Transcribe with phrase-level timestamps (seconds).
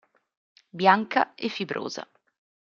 [0.79, 2.03] Bianca e fibrosa.